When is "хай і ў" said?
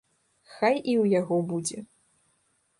0.53-1.05